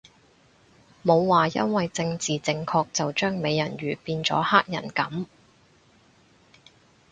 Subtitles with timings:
[1.05, 5.27] 冇話因為政治正確就將美人魚變咗黑人噉